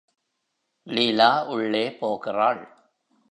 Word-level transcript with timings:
லீலா 0.87 1.45
உள்ளே 1.45 1.93
போகிறாள். 1.93 2.61